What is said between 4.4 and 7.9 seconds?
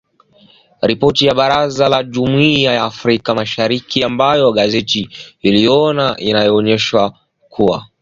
gazeti iliiona inaonyesha kuwa